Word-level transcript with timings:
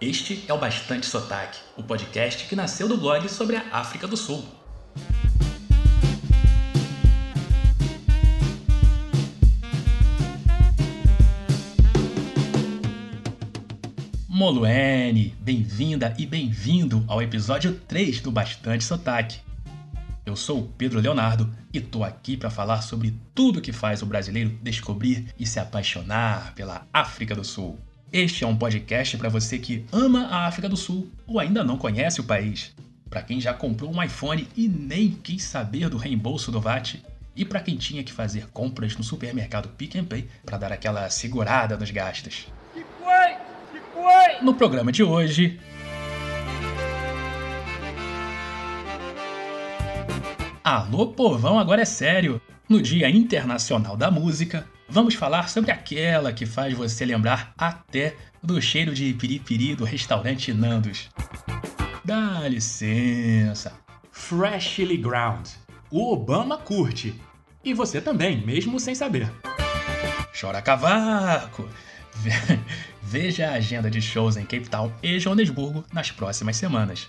Este 0.00 0.44
é 0.46 0.54
o 0.54 0.58
Bastante 0.58 1.06
Sotaque, 1.06 1.58
o 1.76 1.82
podcast 1.82 2.46
que 2.46 2.54
nasceu 2.54 2.86
do 2.86 2.96
blog 2.96 3.28
sobre 3.28 3.56
a 3.56 3.64
África 3.72 4.06
do 4.06 4.16
Sul. 4.16 4.46
Moluene, 14.28 15.34
bem-vinda 15.40 16.14
e 16.16 16.24
bem-vindo 16.24 17.04
ao 17.08 17.20
episódio 17.20 17.74
3 17.88 18.20
do 18.20 18.30
Bastante 18.30 18.84
Sotaque. 18.84 19.40
Eu 20.24 20.36
sou 20.36 20.60
o 20.60 20.68
Pedro 20.68 21.00
Leonardo 21.00 21.52
e 21.72 21.80
tô 21.80 22.04
aqui 22.04 22.36
para 22.36 22.50
falar 22.50 22.82
sobre 22.82 23.18
tudo 23.34 23.60
que 23.60 23.72
faz 23.72 24.00
o 24.00 24.06
brasileiro 24.06 24.50
descobrir 24.62 25.34
e 25.36 25.44
se 25.44 25.58
apaixonar 25.58 26.54
pela 26.54 26.86
África 26.92 27.34
do 27.34 27.42
Sul. 27.42 27.87
Este 28.10 28.42
é 28.42 28.46
um 28.46 28.56
podcast 28.56 29.18
para 29.18 29.28
você 29.28 29.58
que 29.58 29.84
ama 29.92 30.28
a 30.28 30.46
África 30.46 30.66
do 30.66 30.78
Sul 30.78 31.10
ou 31.26 31.38
ainda 31.38 31.62
não 31.62 31.76
conhece 31.76 32.22
o 32.22 32.24
país. 32.24 32.74
Para 33.10 33.20
quem 33.20 33.38
já 33.38 33.52
comprou 33.52 33.94
um 33.94 34.02
iPhone 34.02 34.48
e 34.56 34.66
nem 34.66 35.10
quis 35.10 35.44
saber 35.44 35.90
do 35.90 35.98
reembolso 35.98 36.50
do 36.50 36.58
VAT. 36.58 37.04
E 37.36 37.44
para 37.44 37.60
quem 37.60 37.76
tinha 37.76 38.02
que 38.02 38.10
fazer 38.10 38.46
compras 38.48 38.96
no 38.96 39.04
supermercado 39.04 39.68
Pick 39.68 39.96
and 39.96 40.06
Pay 40.06 40.26
para 40.42 40.56
dar 40.56 40.72
aquela 40.72 41.10
segurada 41.10 41.76
nos 41.76 41.90
gastos. 41.90 42.46
Que 42.72 42.82
foi? 42.98 43.34
Que 43.72 43.80
foi? 43.92 44.42
No 44.42 44.54
programa 44.54 44.90
de 44.90 45.02
hoje, 45.02 45.60
Alô 50.64 51.08
povão, 51.08 51.58
agora 51.58 51.82
é 51.82 51.86
sério! 51.86 52.40
No 52.68 52.80
Dia 52.80 53.08
Internacional 53.08 53.96
da 53.96 54.10
Música, 54.10 54.66
vamos 54.88 55.14
falar 55.14 55.48
sobre 55.48 55.70
aquela 55.70 56.32
que 56.32 56.46
faz 56.46 56.74
você 56.74 57.04
lembrar 57.04 57.52
até 57.56 58.16
do 58.42 58.60
cheiro 58.60 58.94
de 58.94 59.12
piripiri 59.12 59.74
do 59.74 59.84
restaurante 59.84 60.52
Nandos. 60.52 61.08
Dá 62.04 62.48
licença! 62.48 63.72
Freshly 64.10 64.96
Ground. 64.96 65.46
O 65.90 66.12
Obama 66.12 66.58
curte. 66.58 67.14
E 67.64 67.74
você 67.74 68.00
também, 68.00 68.44
mesmo 68.44 68.80
sem 68.80 68.94
saber. 68.94 69.30
Chora 70.38 70.62
cavaco! 70.62 71.68
Veja 73.02 73.48
a 73.48 73.54
agenda 73.54 73.90
de 73.90 74.02
shows 74.02 74.36
em 74.36 74.42
Cape 74.44 74.68
Town 74.68 74.92
e 75.02 75.18
Joanesburgo 75.18 75.84
nas 75.92 76.10
próximas 76.10 76.56
semanas. 76.56 77.08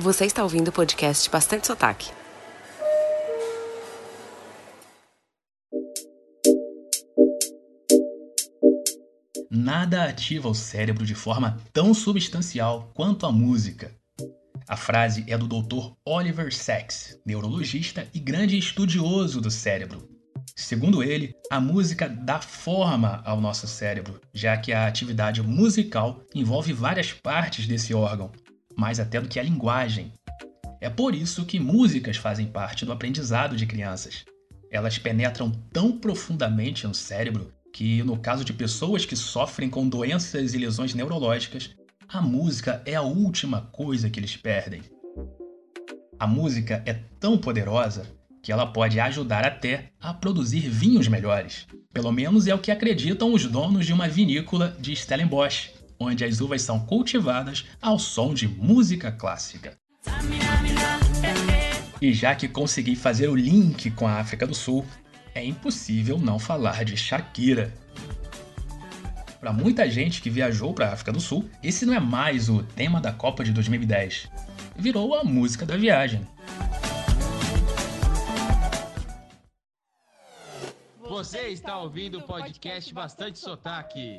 Você 0.00 0.26
está 0.26 0.44
ouvindo 0.44 0.68
o 0.68 0.72
podcast 0.72 1.28
Bastante 1.28 1.66
Sotaque. 1.66 2.12
Nada 9.50 10.04
ativa 10.04 10.48
o 10.48 10.54
cérebro 10.54 11.04
de 11.04 11.16
forma 11.16 11.58
tão 11.72 11.92
substancial 11.92 12.92
quanto 12.94 13.26
a 13.26 13.32
música. 13.32 13.92
A 14.68 14.76
frase 14.76 15.24
é 15.26 15.36
do 15.36 15.48
Dr. 15.48 15.90
Oliver 16.04 16.54
Sacks, 16.54 17.18
neurologista 17.26 18.06
e 18.14 18.20
grande 18.20 18.56
estudioso 18.56 19.40
do 19.40 19.50
cérebro. 19.50 20.08
Segundo 20.54 21.02
ele, 21.02 21.34
a 21.50 21.60
música 21.60 22.08
dá 22.08 22.40
forma 22.40 23.20
ao 23.24 23.40
nosso 23.40 23.66
cérebro, 23.66 24.20
já 24.32 24.56
que 24.56 24.72
a 24.72 24.86
atividade 24.86 25.42
musical 25.42 26.20
envolve 26.32 26.72
várias 26.72 27.12
partes 27.12 27.66
desse 27.66 27.92
órgão, 27.92 28.30
mais 28.78 29.00
até 29.00 29.20
do 29.20 29.28
que 29.28 29.40
a 29.40 29.42
linguagem. 29.42 30.12
É 30.80 30.88
por 30.88 31.12
isso 31.12 31.44
que 31.44 31.58
músicas 31.58 32.16
fazem 32.16 32.46
parte 32.46 32.86
do 32.86 32.92
aprendizado 32.92 33.56
de 33.56 33.66
crianças. 33.66 34.24
Elas 34.70 34.96
penetram 34.96 35.50
tão 35.72 35.98
profundamente 35.98 36.86
no 36.86 36.94
cérebro 36.94 37.52
que, 37.72 38.04
no 38.04 38.16
caso 38.16 38.44
de 38.44 38.52
pessoas 38.52 39.04
que 39.04 39.16
sofrem 39.16 39.68
com 39.68 39.88
doenças 39.88 40.54
e 40.54 40.58
lesões 40.58 40.94
neurológicas, 40.94 41.70
a 42.08 42.22
música 42.22 42.80
é 42.86 42.94
a 42.94 43.02
última 43.02 43.62
coisa 43.72 44.08
que 44.08 44.20
eles 44.20 44.36
perdem. 44.36 44.82
A 46.18 46.26
música 46.26 46.82
é 46.86 46.94
tão 47.18 47.36
poderosa 47.36 48.06
que 48.42 48.52
ela 48.52 48.66
pode 48.66 49.00
ajudar 49.00 49.44
até 49.44 49.90
a 50.00 50.14
produzir 50.14 50.68
vinhos 50.68 51.08
melhores. 51.08 51.66
Pelo 51.92 52.12
menos 52.12 52.46
é 52.46 52.54
o 52.54 52.58
que 52.58 52.70
acreditam 52.70 53.32
os 53.34 53.44
donos 53.44 53.84
de 53.84 53.92
uma 53.92 54.08
vinícola 54.08 54.76
de 54.78 54.94
Stellenbosch, 54.94 55.70
onde 55.98 56.24
as 56.24 56.40
uvas 56.40 56.62
são 56.62 56.80
cultivadas 56.80 57.66
ao 57.80 57.98
som 57.98 58.32
de 58.32 58.46
música 58.46 59.10
clássica. 59.10 59.76
E 62.00 62.12
já 62.12 62.34
que 62.34 62.46
consegui 62.46 62.94
fazer 62.94 63.28
o 63.28 63.34
link 63.34 63.90
com 63.90 64.06
a 64.06 64.20
África 64.20 64.46
do 64.46 64.54
Sul, 64.54 64.86
é 65.34 65.44
impossível 65.44 66.18
não 66.18 66.38
falar 66.38 66.84
de 66.84 66.96
Shakira. 66.96 67.74
Para 69.40 69.52
muita 69.52 69.88
gente 69.88 70.20
que 70.20 70.30
viajou 70.30 70.72
para 70.72 70.88
a 70.88 70.92
África 70.92 71.12
do 71.12 71.20
Sul, 71.20 71.48
esse 71.62 71.86
não 71.86 71.94
é 71.94 72.00
mais 72.00 72.48
o 72.48 72.62
tema 72.62 73.00
da 73.00 73.12
Copa 73.12 73.44
de 73.44 73.52
2010. 73.52 74.28
Virou 74.76 75.14
a 75.14 75.24
música 75.24 75.64
da 75.64 75.76
viagem. 75.76 76.26
Você 81.00 81.48
está 81.48 81.78
ouvindo 81.78 82.18
o 82.18 82.22
podcast 82.22 82.92
Bastante 82.94 83.38
Sotaque. 83.38 84.18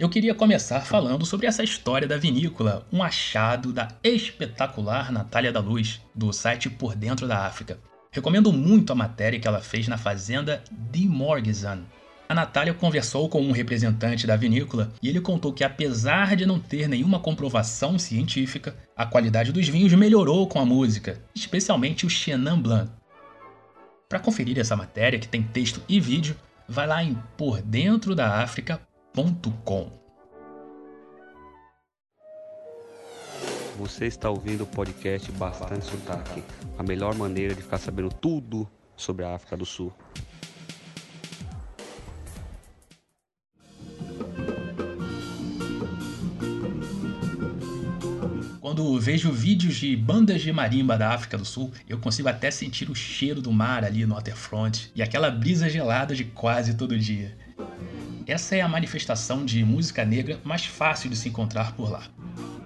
Eu 0.00 0.08
queria 0.08 0.34
começar 0.34 0.80
falando 0.80 1.26
sobre 1.26 1.46
essa 1.46 1.62
história 1.62 2.08
da 2.08 2.16
vinícola, 2.16 2.86
um 2.90 3.02
achado 3.02 3.70
da 3.70 3.88
espetacular 4.02 5.12
Natália 5.12 5.52
da 5.52 5.60
Luz, 5.60 6.00
do 6.14 6.32
site 6.32 6.70
Por 6.70 6.96
Dentro 6.96 7.28
da 7.28 7.44
África. 7.44 7.78
Recomendo 8.10 8.50
muito 8.50 8.94
a 8.94 8.96
matéria 8.96 9.38
que 9.38 9.46
ela 9.46 9.60
fez 9.60 9.88
na 9.88 9.98
fazenda 9.98 10.64
de 10.90 11.06
Morgizan. 11.06 11.80
A 12.26 12.34
Natália 12.34 12.72
conversou 12.72 13.28
com 13.28 13.42
um 13.42 13.52
representante 13.52 14.26
da 14.26 14.36
vinícola 14.36 14.90
e 15.02 15.08
ele 15.10 15.20
contou 15.20 15.52
que, 15.52 15.62
apesar 15.62 16.34
de 16.34 16.46
não 16.46 16.58
ter 16.58 16.88
nenhuma 16.88 17.20
comprovação 17.20 17.98
científica, 17.98 18.74
a 18.96 19.04
qualidade 19.04 19.52
dos 19.52 19.68
vinhos 19.68 19.92
melhorou 19.92 20.48
com 20.48 20.58
a 20.58 20.64
música, 20.64 21.20
especialmente 21.34 22.06
o 22.06 22.10
Chenin 22.10 22.58
Blanc. 22.58 22.90
Para 24.08 24.18
conferir 24.18 24.58
essa 24.58 24.74
matéria, 24.74 25.18
que 25.18 25.28
tem 25.28 25.42
texto 25.42 25.82
e 25.86 26.00
vídeo, 26.00 26.34
vai 26.66 26.86
lá 26.86 27.04
em 27.04 27.18
pordentrodaafrica.com 27.36 28.89
você 33.76 34.06
está 34.06 34.30
ouvindo 34.30 34.62
o 34.62 34.66
podcast 34.66 35.32
Bastante 35.32 35.84
Sotaque, 35.84 36.44
a 36.78 36.82
melhor 36.82 37.14
maneira 37.16 37.54
de 37.54 37.62
ficar 37.62 37.78
sabendo 37.78 38.10
tudo 38.10 38.70
sobre 38.96 39.24
a 39.24 39.34
África 39.34 39.56
do 39.56 39.66
Sul. 39.66 39.92
Quando 48.60 49.00
vejo 49.00 49.32
vídeos 49.32 49.74
de 49.74 49.96
bandas 49.96 50.42
de 50.42 50.52
marimba 50.52 50.96
da 50.96 51.12
África 51.12 51.36
do 51.36 51.44
Sul, 51.44 51.72
eu 51.88 51.98
consigo 51.98 52.28
até 52.28 52.50
sentir 52.50 52.88
o 52.88 52.94
cheiro 52.94 53.42
do 53.42 53.50
mar 53.50 53.84
ali 53.84 54.06
no 54.06 54.14
waterfront 54.14 54.92
e 54.94 55.02
aquela 55.02 55.30
brisa 55.30 55.68
gelada 55.68 56.14
de 56.14 56.24
quase 56.24 56.74
todo 56.74 56.96
dia. 56.96 57.36
Essa 58.30 58.54
é 58.54 58.60
a 58.60 58.68
manifestação 58.68 59.44
de 59.44 59.64
música 59.64 60.04
negra 60.04 60.38
mais 60.44 60.64
fácil 60.64 61.10
de 61.10 61.16
se 61.16 61.28
encontrar 61.28 61.74
por 61.74 61.90
lá. 61.90 62.04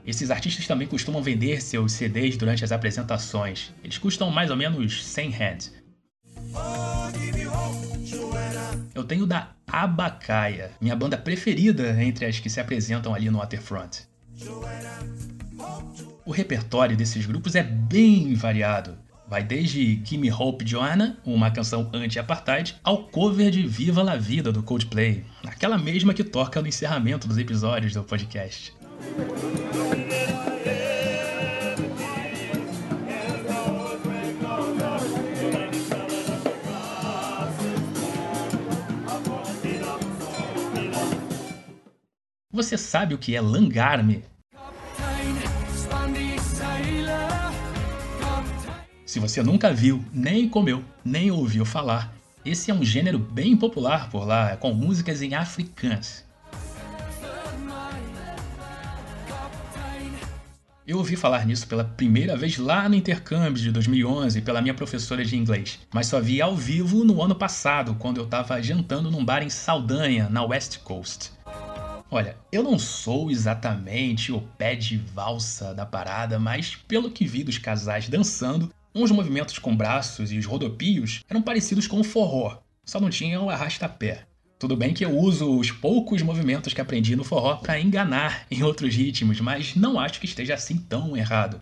Esses 0.06 0.30
artistas 0.30 0.66
também 0.66 0.86
costumam 0.86 1.22
vender 1.22 1.62
seus 1.62 1.92
CDs 1.92 2.36
durante 2.36 2.62
as 2.62 2.70
apresentações. 2.70 3.72
Eles 3.82 3.96
custam 3.96 4.30
mais 4.30 4.50
ou 4.50 4.58
menos 4.58 5.02
100 5.02 5.30
rands. 5.30 5.72
Eu 8.94 9.04
tenho 9.04 9.24
da 9.24 9.52
Abacaia, 9.66 10.70
minha 10.78 10.94
banda 10.94 11.16
preferida 11.16 11.98
entre 12.04 12.26
as 12.26 12.38
que 12.38 12.50
se 12.50 12.60
apresentam 12.60 13.14
ali 13.14 13.30
no 13.30 13.38
Waterfront. 13.38 14.06
O 16.26 16.30
repertório 16.30 16.94
desses 16.94 17.24
grupos 17.24 17.54
é 17.54 17.62
bem 17.62 18.34
variado. 18.34 18.98
Vai 19.34 19.42
desde 19.42 20.00
Gimme 20.04 20.30
Hope 20.30 20.64
Joanna, 20.64 21.18
uma 21.24 21.50
canção 21.50 21.90
anti-apartheid, 21.92 22.76
ao 22.84 23.08
cover 23.08 23.50
de 23.50 23.66
Viva 23.66 24.00
la 24.00 24.14
Vida 24.14 24.52
do 24.52 24.62
Coldplay, 24.62 25.24
aquela 25.44 25.76
mesma 25.76 26.14
que 26.14 26.22
toca 26.22 26.62
no 26.62 26.68
encerramento 26.68 27.26
dos 27.26 27.36
episódios 27.36 27.94
do 27.94 28.04
podcast. 28.04 28.72
Você 42.52 42.78
sabe 42.78 43.16
o 43.16 43.18
que 43.18 43.34
é 43.34 43.40
langarme? 43.40 44.22
Se 49.14 49.20
você 49.20 49.44
nunca 49.44 49.72
viu, 49.72 50.04
nem 50.12 50.48
comeu, 50.48 50.82
nem 51.04 51.30
ouviu 51.30 51.64
falar, 51.64 52.12
esse 52.44 52.72
é 52.72 52.74
um 52.74 52.84
gênero 52.84 53.16
bem 53.16 53.56
popular 53.56 54.10
por 54.10 54.26
lá, 54.26 54.56
com 54.56 54.74
músicas 54.74 55.22
em 55.22 55.34
africans. 55.34 56.24
Eu 60.84 60.98
ouvi 60.98 61.14
falar 61.14 61.46
nisso 61.46 61.68
pela 61.68 61.84
primeira 61.84 62.36
vez 62.36 62.58
lá 62.58 62.88
no 62.88 62.96
intercâmbio 62.96 63.62
de 63.62 63.70
2011 63.70 64.40
pela 64.40 64.60
minha 64.60 64.74
professora 64.74 65.24
de 65.24 65.36
inglês, 65.36 65.78
mas 65.94 66.08
só 66.08 66.20
vi 66.20 66.42
ao 66.42 66.56
vivo 66.56 67.04
no 67.04 67.22
ano 67.22 67.36
passado, 67.36 67.94
quando 67.94 68.18
eu 68.18 68.24
estava 68.24 68.60
jantando 68.60 69.12
num 69.12 69.24
bar 69.24 69.44
em 69.44 69.48
Saldanha, 69.48 70.28
na 70.28 70.44
West 70.44 70.78
Coast. 70.78 71.30
Olha, 72.10 72.36
eu 72.50 72.64
não 72.64 72.80
sou 72.80 73.30
exatamente 73.30 74.32
o 74.32 74.40
pé 74.40 74.74
de 74.74 74.96
valsa 74.96 75.72
da 75.72 75.86
parada, 75.86 76.36
mas 76.36 76.74
pelo 76.74 77.12
que 77.12 77.24
vi 77.26 77.44
dos 77.44 77.58
casais 77.58 78.08
dançando, 78.08 78.72
uns 78.94 79.10
movimentos 79.10 79.58
com 79.58 79.74
braços 79.74 80.30
e 80.30 80.38
os 80.38 80.46
rodopios 80.46 81.24
eram 81.28 81.42
parecidos 81.42 81.86
com 81.86 81.98
o 81.98 82.04
forró, 82.04 82.58
só 82.84 83.00
não 83.00 83.10
tinham 83.10 83.46
o 83.46 83.50
arrasta-pé. 83.50 84.26
Tudo 84.58 84.76
bem 84.76 84.94
que 84.94 85.04
eu 85.04 85.10
uso 85.10 85.58
os 85.58 85.70
poucos 85.70 86.22
movimentos 86.22 86.72
que 86.72 86.80
aprendi 86.80 87.16
no 87.16 87.24
forró 87.24 87.56
para 87.56 87.80
enganar 87.80 88.46
em 88.50 88.62
outros 88.62 88.94
ritmos, 88.94 89.40
mas 89.40 89.74
não 89.74 89.98
acho 89.98 90.20
que 90.20 90.26
esteja 90.26 90.54
assim 90.54 90.76
tão 90.78 91.16
errado. 91.16 91.60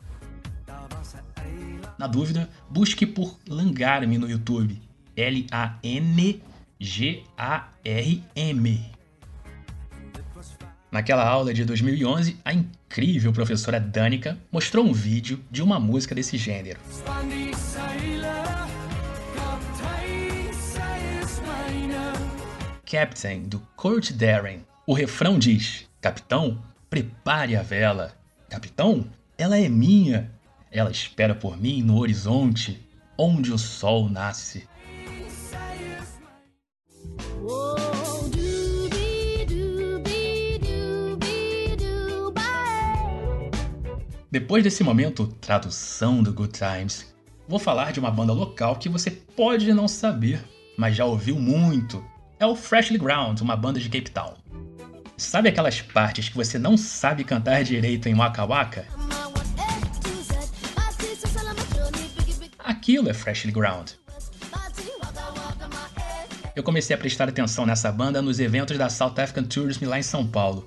Na 1.98 2.06
dúvida, 2.06 2.50
busque 2.68 3.06
por 3.06 3.38
Langarme 3.48 4.18
no 4.18 4.28
YouTube. 4.28 4.80
L-A-N-G-A-R-M. 5.16 5.72
Naquela 10.92 11.26
aula 11.26 11.54
de 11.54 11.64
2011, 11.64 12.36
a 12.44 12.52
incrível 12.52 13.32
professora 13.32 13.80
Danica 13.80 14.36
mostrou 14.52 14.84
um 14.84 14.92
vídeo 14.92 15.42
de 15.50 15.62
uma 15.62 15.80
música 15.80 16.14
desse 16.14 16.36
gênero. 16.36 16.78
Captain, 22.84 23.44
do 23.44 23.58
Kurt 23.74 24.12
Darren. 24.12 24.66
O 24.86 24.92
refrão 24.92 25.38
diz: 25.38 25.88
Capitão, 25.98 26.62
prepare 26.90 27.56
a 27.56 27.62
vela. 27.62 28.14
Capitão, 28.50 29.06
ela 29.38 29.56
é 29.58 29.70
minha. 29.70 30.30
Ela 30.70 30.90
espera 30.90 31.34
por 31.34 31.56
mim 31.56 31.82
no 31.82 31.96
horizonte, 31.96 32.86
onde 33.16 33.50
o 33.50 33.56
sol 33.56 34.10
nasce. 34.10 34.68
Depois 44.32 44.64
desse 44.64 44.82
momento, 44.82 45.26
tradução 45.42 46.22
do 46.22 46.32
Good 46.32 46.58
Times, 46.58 47.14
vou 47.46 47.58
falar 47.58 47.92
de 47.92 48.00
uma 48.00 48.10
banda 48.10 48.32
local 48.32 48.76
que 48.76 48.88
você 48.88 49.10
pode 49.10 49.70
não 49.74 49.86
saber, 49.86 50.42
mas 50.74 50.96
já 50.96 51.04
ouviu 51.04 51.38
muito. 51.38 52.02
É 52.40 52.46
o 52.46 52.56
Freshly 52.56 52.96
Ground, 52.96 53.42
uma 53.42 53.54
banda 53.54 53.78
de 53.78 53.90
Cape 53.90 54.10
Town. 54.10 54.32
Sabe 55.18 55.50
aquelas 55.50 55.82
partes 55.82 56.30
que 56.30 56.34
você 56.34 56.58
não 56.58 56.78
sabe 56.78 57.24
cantar 57.24 57.62
direito 57.62 58.08
em 58.08 58.14
Waka 58.14 58.46
Waka? 58.46 58.86
Aquilo 62.58 63.10
é 63.10 63.12
Freshly 63.12 63.52
Ground. 63.52 63.90
Eu 66.56 66.62
comecei 66.62 66.96
a 66.96 66.98
prestar 66.98 67.28
atenção 67.28 67.66
nessa 67.66 67.92
banda 67.92 68.22
nos 68.22 68.40
eventos 68.40 68.78
da 68.78 68.88
South 68.88 69.12
African 69.18 69.44
Tourism 69.44 69.84
lá 69.84 69.98
em 69.98 70.02
São 70.02 70.26
Paulo 70.26 70.66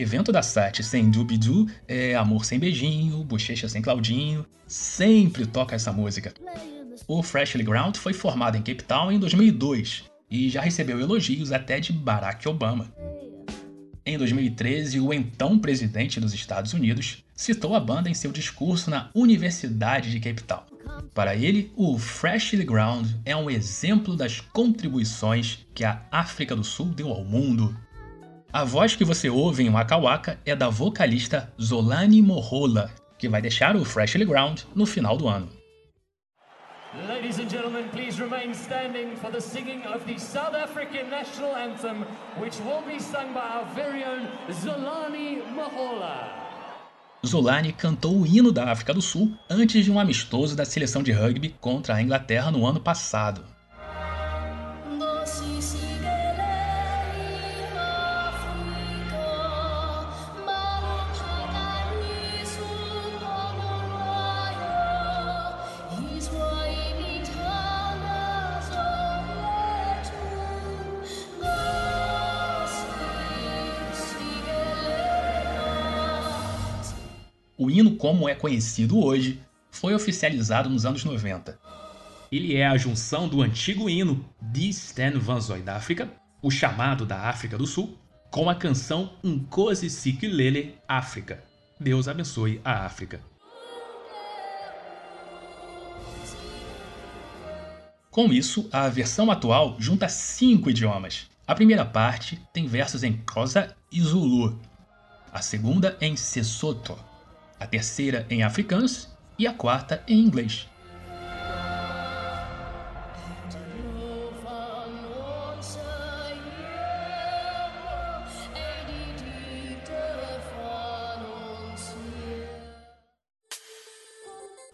evento 0.00 0.32
da 0.32 0.42
SAT 0.42 0.82
sem 0.82 1.10
Dubidu 1.10 1.68
é 1.86 2.14
Amor 2.14 2.44
Sem 2.44 2.58
Beijinho, 2.58 3.22
Bochecha 3.24 3.68
Sem 3.68 3.82
Claudinho, 3.82 4.46
sempre 4.66 5.46
toca 5.46 5.74
essa 5.74 5.92
música. 5.92 6.32
O 7.06 7.22
Freshly 7.22 7.64
Ground 7.64 7.96
foi 7.96 8.12
formado 8.12 8.56
em 8.56 8.62
Cape 8.62 8.84
Town 8.84 9.12
em 9.12 9.18
2002 9.18 10.04
e 10.30 10.48
já 10.48 10.60
recebeu 10.60 11.00
elogios 11.00 11.52
até 11.52 11.80
de 11.80 11.92
Barack 11.92 12.48
Obama. 12.48 12.92
Em 14.06 14.16
2013, 14.16 15.00
o 15.00 15.12
então 15.12 15.58
presidente 15.58 16.18
dos 16.18 16.32
Estados 16.32 16.72
Unidos 16.72 17.24
citou 17.34 17.74
a 17.74 17.80
banda 17.80 18.08
em 18.08 18.14
seu 18.14 18.32
discurso 18.32 18.90
na 18.90 19.10
Universidade 19.14 20.10
de 20.10 20.20
Cape 20.20 20.42
Town. 20.42 20.62
Para 21.14 21.36
ele, 21.36 21.70
o 21.76 21.98
Freshly 21.98 22.64
Ground 22.64 23.06
é 23.24 23.36
um 23.36 23.50
exemplo 23.50 24.16
das 24.16 24.40
contribuições 24.40 25.66
que 25.74 25.84
a 25.84 26.02
África 26.10 26.56
do 26.56 26.64
Sul 26.64 26.86
deu 26.86 27.10
ao 27.10 27.24
mundo 27.24 27.76
a 28.52 28.64
voz 28.64 28.96
que 28.96 29.04
você 29.04 29.30
ouve 29.30 29.64
em 29.64 29.70
Waka 29.70 29.96
Waka 29.96 30.38
é 30.44 30.56
da 30.56 30.68
vocalista 30.68 31.52
Zolani 31.60 32.20
Mohola, 32.20 32.90
que 33.18 33.28
vai 33.28 33.40
deixar 33.40 33.76
o 33.76 33.84
Freshly 33.84 34.24
Ground 34.24 34.62
no 34.74 34.86
final 34.86 35.16
do 35.16 35.28
ano. 35.28 35.48
Ladies 37.06 37.38
and 37.38 37.48
gentlemen, 37.48 37.84
please 37.92 38.20
remain 38.20 38.52
standing 38.52 39.14
for 39.14 39.30
the 39.30 39.40
singing 39.40 39.82
of 39.86 40.04
the 40.06 40.18
South 40.18 40.56
African 40.56 41.08
national 41.08 41.54
anthem, 41.54 42.04
which 42.40 42.58
will 42.64 42.82
be 42.84 43.00
sung 43.00 43.32
by 43.32 43.40
our 43.40 43.64
very 43.74 44.02
own 44.04 44.26
Zolani. 44.50 45.40
Zolani 47.24 47.72
cantou 47.72 48.18
o 48.18 48.26
hino 48.26 48.50
da 48.50 48.72
África 48.72 48.92
do 48.92 49.02
Sul 49.02 49.30
antes 49.48 49.84
de 49.84 49.92
um 49.92 50.00
amistoso 50.00 50.56
da 50.56 50.64
seleção 50.64 51.02
de 51.02 51.12
rugby 51.12 51.54
contra 51.60 51.94
a 51.94 52.02
Inglaterra 52.02 52.50
no 52.50 52.66
ano 52.66 52.80
passado. 52.80 53.44
O 77.60 77.70
hino, 77.70 77.94
como 77.94 78.26
é 78.26 78.34
conhecido 78.34 78.98
hoje, 78.98 79.38
foi 79.70 79.92
oficializado 79.92 80.70
nos 80.70 80.86
anos 80.86 81.04
90. 81.04 81.60
Ele 82.32 82.56
é 82.56 82.66
a 82.66 82.78
junção 82.78 83.28
do 83.28 83.42
antigo 83.42 83.90
hino 83.90 84.24
de 84.40 84.70
Stan 84.70 85.18
Van 85.18 85.38
Zoy 85.38 85.60
da 85.60 85.76
África, 85.76 86.10
o 86.40 86.50
chamado 86.50 87.04
da 87.04 87.28
África 87.28 87.58
do 87.58 87.66
Sul, 87.66 87.98
com 88.30 88.48
a 88.48 88.54
canção 88.54 89.12
Nkosi 89.22 89.90
Sikulele 89.90 90.74
África. 90.88 91.44
Deus 91.78 92.08
abençoe 92.08 92.62
a 92.64 92.86
África. 92.86 93.20
Com 98.10 98.32
isso, 98.32 98.70
a 98.72 98.88
versão 98.88 99.30
atual 99.30 99.76
junta 99.78 100.08
cinco 100.08 100.70
idiomas. 100.70 101.26
A 101.46 101.54
primeira 101.54 101.84
parte 101.84 102.40
tem 102.54 102.66
versos 102.66 103.04
em 103.04 103.22
Xhosa 103.30 103.76
e 103.92 104.00
Zulu. 104.00 104.58
A 105.30 105.42
segunda 105.42 105.98
em 106.00 106.16
Sesotho 106.16 107.09
a 107.60 107.66
terceira 107.66 108.26
em 108.30 108.42
africâns 108.42 109.08
e 109.38 109.46
a 109.46 109.52
quarta 109.52 110.02
em 110.08 110.18
inglês. 110.18 110.66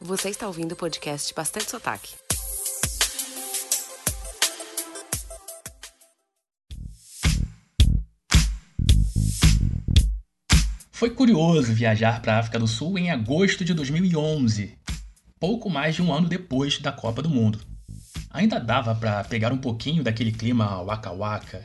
Você 0.01 0.31
está 0.31 0.47
ouvindo 0.47 0.73
o 0.73 0.77
podcast 0.77 1.35
Bastante 1.35 1.69
Sotaque. 1.69 2.26
Foi 11.07 11.15
curioso 11.15 11.73
viajar 11.73 12.21
para 12.21 12.35
a 12.35 12.41
África 12.41 12.59
do 12.59 12.67
Sul 12.67 12.99
em 12.99 13.13
agosto 13.13 13.65
de 13.65 13.73
2011, 13.73 14.77
pouco 15.39 15.71
mais 15.71 15.95
de 15.95 16.03
um 16.03 16.13
ano 16.13 16.29
depois 16.29 16.81
da 16.81 16.91
Copa 16.91 17.23
do 17.23 17.31
Mundo. 17.31 17.61
Ainda 18.29 18.59
dava 18.59 18.93
para 18.93 19.23
pegar 19.23 19.53
um 19.53 19.57
pouquinho 19.57 20.03
daquele 20.03 20.33
clima 20.33 20.83
waka 20.83 21.13
waka, 21.13 21.63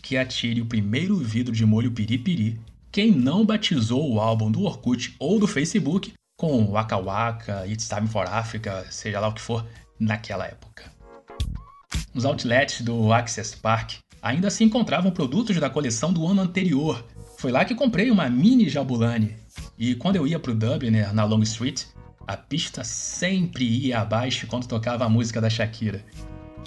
que 0.00 0.16
atire 0.16 0.62
o 0.62 0.66
primeiro 0.66 1.18
vidro 1.18 1.54
de 1.54 1.66
molho 1.66 1.92
piripiri 1.92 2.58
quem 2.90 3.12
não 3.12 3.44
batizou 3.44 4.10
o 4.10 4.18
álbum 4.18 4.50
do 4.50 4.62
Orkut 4.62 5.14
ou 5.18 5.38
do 5.38 5.46
Facebook 5.46 6.14
com 6.34 6.70
Waka 6.70 6.96
Waka, 6.96 7.66
It's 7.66 7.86
Time 7.86 8.08
for 8.08 8.26
Africa, 8.26 8.86
seja 8.88 9.20
lá 9.20 9.28
o 9.28 9.34
que 9.34 9.42
for, 9.42 9.66
naquela 10.00 10.46
época. 10.46 10.90
Nos 12.14 12.24
outlets 12.24 12.80
do 12.80 13.12
Access 13.12 13.54
Park 13.54 13.96
ainda 14.22 14.48
se 14.48 14.64
encontravam 14.64 15.10
produtos 15.10 15.60
da 15.60 15.68
coleção 15.68 16.14
do 16.14 16.26
ano 16.26 16.40
anterior, 16.40 17.04
foi 17.38 17.52
lá 17.52 17.64
que 17.64 17.72
comprei 17.72 18.10
uma 18.10 18.28
mini 18.28 18.68
Jabulani. 18.68 19.36
E 19.78 19.94
quando 19.94 20.16
eu 20.16 20.26
ia 20.26 20.40
pro 20.40 20.52
Dubliner, 20.52 21.14
na 21.14 21.24
Long 21.24 21.42
Street, 21.42 21.84
a 22.26 22.36
pista 22.36 22.82
sempre 22.82 23.64
ia 23.64 24.00
abaixo 24.00 24.48
quando 24.48 24.66
tocava 24.66 25.04
a 25.04 25.08
música 25.08 25.40
da 25.40 25.48
Shakira. 25.48 26.04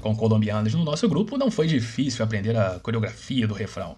Com 0.01 0.15
colombianos 0.15 0.73
no 0.73 0.85
nosso 0.85 1.09
grupo, 1.09 1.37
não 1.37 1.51
foi 1.51 1.67
difícil 1.67 2.23
aprender 2.23 2.55
a 2.55 2.79
coreografia 2.79 3.45
do 3.45 3.53
refrão. 3.53 3.97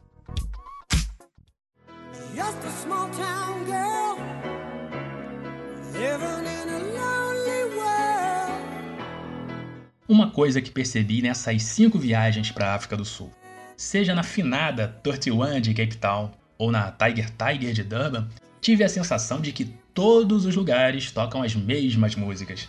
Uma 10.07 10.31
coisa 10.31 10.59
que 10.59 10.71
percebi 10.71 11.21
nessas 11.21 11.61
cinco 11.61 11.99
viagens 11.99 12.49
para 12.49 12.71
a 12.71 12.75
África 12.75 12.97
do 12.97 13.05
Sul, 13.05 13.31
seja 13.77 14.15
na 14.15 14.23
finada 14.23 14.87
31 15.03 15.61
de 15.61 15.73
Cape 15.75 15.97
Town, 15.97 16.31
ou 16.57 16.72
na 16.72 16.91
Tiger 16.91 17.29
Tiger 17.29 17.74
de 17.74 17.83
Durban, 17.83 18.27
tive 18.62 18.83
a 18.83 18.89
sensação 18.89 19.41
de 19.41 19.51
que 19.51 19.65
todos 19.93 20.45
os 20.45 20.55
lugares 20.55 21.12
tocam 21.12 21.43
as 21.43 21.55
mesmas 21.55 22.15
músicas. 22.15 22.67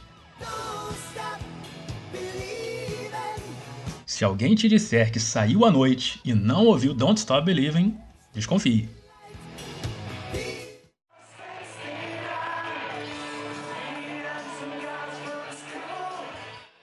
Se 4.07 4.25
alguém 4.25 4.55
te 4.55 4.69
disser 4.69 5.11
que 5.11 5.19
saiu 5.19 5.64
à 5.64 5.71
noite 5.71 6.21
e 6.25 6.35
não 6.35 6.67
ouviu 6.67 6.95
Don't 6.95 7.19
Stop 7.19 7.45
Believing, 7.45 7.97
desconfie. 8.33 8.88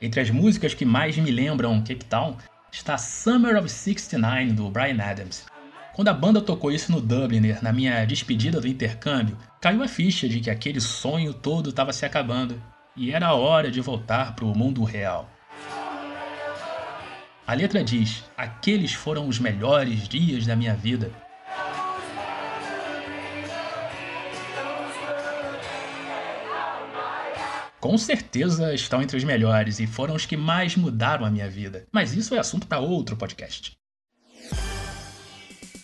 Entre 0.02 0.20
as 0.20 0.32
músicas 0.32 0.74
que 0.74 0.84
mais 0.84 1.16
me 1.16 1.30
lembram 1.30 1.80
Cape 1.80 2.04
Town 2.06 2.36
está 2.72 2.98
Summer 2.98 3.56
of 3.56 3.70
69 3.70 4.54
do 4.54 4.70
Brian 4.70 5.00
Adams. 5.00 5.51
Quando 5.94 6.08
a 6.08 6.14
banda 6.14 6.40
tocou 6.40 6.72
isso 6.72 6.92
no 6.92 7.02
Dubliner, 7.02 7.62
na 7.62 7.74
minha 7.74 8.06
despedida 8.06 8.62
do 8.62 8.68
intercâmbio, 8.68 9.38
caiu 9.60 9.84
a 9.84 9.88
ficha 9.88 10.28
de 10.28 10.40
que 10.40 10.50
aquele 10.50 10.80
sonho 10.80 11.34
todo 11.34 11.70
estava 11.70 11.92
se 11.92 12.06
acabando 12.06 12.62
e 12.96 13.12
era 13.12 13.28
a 13.28 13.34
hora 13.34 13.70
de 13.70 13.82
voltar 13.82 14.34
para 14.34 14.46
o 14.46 14.58
mundo 14.58 14.84
real. 14.86 15.30
A 17.46 17.54
letra 17.54 17.84
diz: 17.84 18.24
Aqueles 18.38 18.94
foram 18.94 19.28
os 19.28 19.38
melhores 19.38 20.08
dias 20.08 20.46
da 20.46 20.56
minha 20.56 20.74
vida. 20.74 21.12
Com 27.82 27.98
certeza 27.98 28.74
estão 28.74 29.02
entre 29.02 29.18
os 29.18 29.24
melhores 29.24 29.80
e 29.80 29.88
foram 29.88 30.16
os 30.16 30.26
que 30.26 30.38
mais 30.38 30.78
mudaram 30.78 31.26
a 31.26 31.32
minha 31.32 31.50
vida. 31.50 31.86
Mas 31.92 32.14
isso 32.14 32.34
é 32.34 32.40
assunto 32.40 32.68
para 32.68 32.80
outro 32.80 33.18
podcast. 33.18 33.81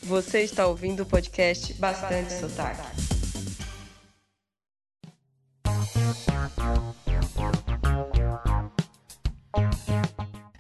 Você 0.08 0.40
está 0.40 0.66
ouvindo 0.66 1.04
o 1.04 1.06
podcast 1.06 1.74
Bastante 1.74 2.32
Sotaque. 2.32 2.80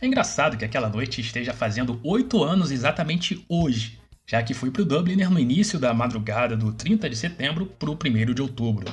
É 0.01 0.05
engraçado 0.05 0.57
que 0.57 0.65
aquela 0.65 0.89
noite 0.89 1.21
esteja 1.21 1.53
fazendo 1.53 1.97
oito 2.03 2.43
anos 2.43 2.71
exatamente 2.71 3.45
hoje, 3.47 3.97
já 4.25 4.43
que 4.43 4.53
fui 4.53 4.69
para 4.69 4.81
o 4.81 4.85
Dubliner 4.85 5.31
no 5.31 5.39
início 5.39 5.79
da 5.79 5.93
madrugada 5.93 6.57
do 6.57 6.73
30 6.73 7.09
de 7.09 7.15
setembro 7.15 7.67
para 7.67 7.89
o 7.89 7.93
1 7.93 8.33
de 8.33 8.41
outubro. 8.41 8.91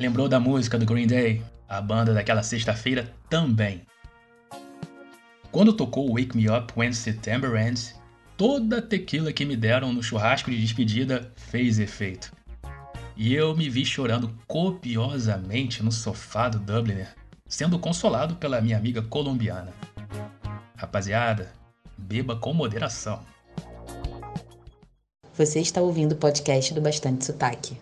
Lembrou 0.00 0.28
da 0.28 0.40
música 0.40 0.76
do 0.76 0.84
Green 0.84 1.06
Day? 1.06 1.44
A 1.68 1.80
banda 1.80 2.12
daquela 2.12 2.42
sexta-feira 2.42 3.14
também. 3.30 3.82
Quando 5.52 5.72
tocou 5.72 6.12
Wake 6.18 6.36
Me 6.36 6.50
Up 6.50 6.72
When 6.76 6.92
September 6.92 7.54
Ends, 7.54 7.94
toda 8.36 8.78
a 8.78 8.82
tequila 8.82 9.32
que 9.32 9.44
me 9.44 9.56
deram 9.56 9.92
no 9.92 10.02
churrasco 10.02 10.50
de 10.50 10.60
despedida 10.60 11.32
fez 11.34 11.78
efeito. 11.78 12.32
E 13.16 13.34
eu 13.34 13.56
me 13.56 13.70
vi 13.70 13.84
chorando 13.84 14.36
copiosamente 14.46 15.82
no 15.82 15.90
sofá 15.90 16.48
do 16.48 16.58
Dubliner, 16.58 17.14
sendo 17.48 17.78
consolado 17.78 18.36
pela 18.36 18.60
minha 18.60 18.76
amiga 18.76 19.00
colombiana. 19.00 19.72
Rapaziada, 20.76 21.50
beba 21.96 22.36
com 22.36 22.52
moderação. 22.52 23.20
Você 25.34 25.60
está 25.60 25.80
ouvindo 25.80 26.12
o 26.12 26.16
podcast 26.16 26.74
do 26.74 26.80
Bastante 26.80 27.24
Sotaque. 27.24 27.78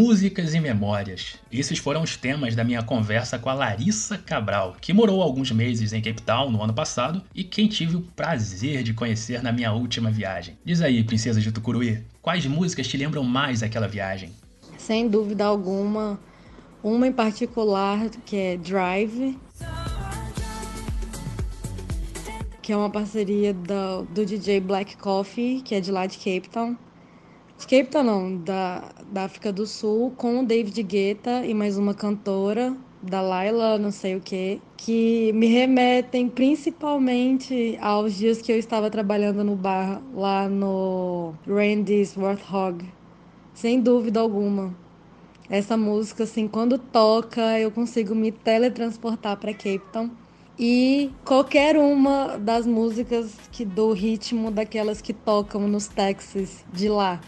Músicas 0.00 0.54
e 0.54 0.60
memórias. 0.60 1.36
Esses 1.52 1.78
foram 1.78 2.02
os 2.02 2.16
temas 2.16 2.56
da 2.56 2.64
minha 2.64 2.82
conversa 2.82 3.38
com 3.38 3.50
a 3.50 3.52
Larissa 3.52 4.16
Cabral, 4.16 4.74
que 4.80 4.94
morou 4.94 5.20
alguns 5.20 5.52
meses 5.52 5.92
em 5.92 6.00
Cape 6.00 6.22
Town 6.22 6.50
no 6.50 6.62
ano 6.62 6.72
passado 6.72 7.22
e 7.34 7.44
quem 7.44 7.68
tive 7.68 7.96
o 7.96 8.00
prazer 8.00 8.82
de 8.82 8.94
conhecer 8.94 9.42
na 9.42 9.52
minha 9.52 9.74
última 9.74 10.10
viagem. 10.10 10.56
Diz 10.64 10.80
aí, 10.80 11.04
princesa 11.04 11.38
de 11.38 11.52
Tucuruí, 11.52 12.02
quais 12.22 12.46
músicas 12.46 12.88
te 12.88 12.96
lembram 12.96 13.22
mais 13.22 13.60
daquela 13.60 13.86
viagem? 13.86 14.32
Sem 14.78 15.06
dúvida 15.06 15.44
alguma, 15.44 16.18
uma 16.82 17.06
em 17.06 17.12
particular 17.12 18.08
que 18.24 18.36
é 18.36 18.56
Drive, 18.56 19.38
que 22.62 22.72
é 22.72 22.76
uma 22.76 22.88
parceria 22.88 23.52
do, 23.52 24.04
do 24.04 24.24
DJ 24.24 24.60
Black 24.60 24.96
Coffee, 24.96 25.60
que 25.60 25.74
é 25.74 25.80
de 25.80 25.92
lá 25.92 26.06
de 26.06 26.16
Cape 26.16 26.48
Town 26.48 26.74
Cape 27.66 27.84
Town, 27.84 28.02
não, 28.02 28.36
da, 28.36 28.84
da 29.12 29.24
África 29.24 29.52
do 29.52 29.66
Sul, 29.66 30.12
com 30.16 30.40
o 30.40 30.46
David 30.46 30.82
Guetta 30.82 31.44
e 31.44 31.54
mais 31.54 31.78
uma 31.78 31.94
cantora, 31.94 32.76
da 33.02 33.20
Laila, 33.22 33.78
não 33.78 33.90
sei 33.90 34.16
o 34.16 34.20
que, 34.20 34.60
que 34.76 35.32
me 35.32 35.46
remetem 35.46 36.28
principalmente 36.28 37.78
aos 37.80 38.14
dias 38.14 38.42
que 38.42 38.52
eu 38.52 38.58
estava 38.58 38.90
trabalhando 38.90 39.42
no 39.42 39.56
bar 39.56 40.02
lá 40.14 40.48
no 40.48 41.32
Randy's 41.46 42.16
Warthog. 42.16 42.84
Sem 43.54 43.80
dúvida 43.80 44.20
alguma. 44.20 44.74
Essa 45.48 45.76
música, 45.76 46.24
assim, 46.24 46.46
quando 46.46 46.78
toca, 46.78 47.58
eu 47.58 47.70
consigo 47.70 48.14
me 48.14 48.30
teletransportar 48.30 49.36
para 49.36 49.52
Cape 49.52 49.82
Town. 49.92 50.10
E 50.58 51.10
qualquer 51.24 51.76
uma 51.76 52.36
das 52.36 52.66
músicas 52.66 53.34
que 53.50 53.64
do 53.64 53.92
ritmo 53.92 54.50
daquelas 54.50 55.00
que 55.00 55.14
tocam 55.14 55.66
nos 55.66 55.88
táxis 55.88 56.64
de 56.72 56.88
lá. 56.88 57.20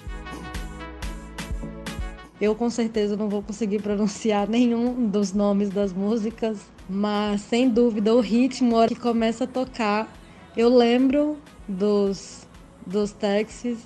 Eu 2.42 2.56
com 2.56 2.68
certeza 2.68 3.16
não 3.16 3.28
vou 3.28 3.40
conseguir 3.40 3.80
pronunciar 3.80 4.48
nenhum 4.48 5.06
dos 5.06 5.32
nomes 5.32 5.70
das 5.70 5.92
músicas, 5.92 6.58
mas 6.90 7.40
sem 7.42 7.68
dúvida 7.68 8.12
o 8.12 8.18
ritmo, 8.18 8.74
a 8.74 8.80
hora 8.80 8.88
que 8.88 9.00
começa 9.00 9.44
a 9.44 9.46
tocar, 9.46 10.12
eu 10.56 10.68
lembro 10.68 11.38
dos, 11.68 12.44
dos 12.84 13.12
táxis 13.12 13.78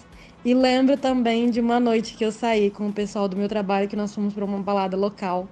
e 0.42 0.54
lembro 0.54 0.96
também 0.96 1.50
de 1.50 1.60
uma 1.60 1.78
noite 1.78 2.14
que 2.14 2.24
eu 2.24 2.32
saí 2.32 2.70
com 2.70 2.88
o 2.88 2.92
pessoal 2.94 3.28
do 3.28 3.36
meu 3.36 3.46
trabalho, 3.46 3.88
que 3.88 3.94
nós 3.94 4.14
fomos 4.14 4.32
para 4.32 4.46
uma 4.46 4.56
balada 4.60 4.96
local 4.96 5.46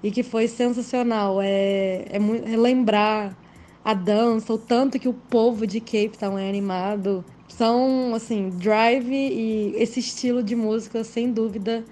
e 0.00 0.08
que 0.12 0.22
foi 0.22 0.46
sensacional. 0.46 1.40
É, 1.42 2.04
é, 2.08 2.52
é 2.52 2.56
lembrar 2.56 3.36
a 3.84 3.94
dança, 3.94 4.52
o 4.52 4.58
tanto 4.58 4.96
que 4.96 5.08
o 5.08 5.12
povo 5.12 5.66
de 5.66 5.80
Cape 5.80 6.16
Town 6.16 6.38
é 6.38 6.48
animado. 6.48 7.24
São, 7.48 8.14
assim, 8.14 8.48
drive 8.50 9.12
e 9.12 9.74
esse 9.74 9.98
estilo 9.98 10.40
de 10.40 10.54
música, 10.54 11.02
sem 11.02 11.32
dúvida, 11.32 11.84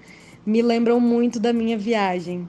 me 0.47 0.61
lembram 0.61 0.97
muito 0.97 1.41
da 1.41 1.51
minha 1.51 1.77
viagem. 1.77 2.47